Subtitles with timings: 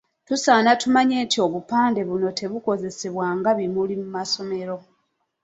[0.27, 4.75] Tusaana tumanye nti obupande buno tebukozesebwa nga “bimuli” mu masomero.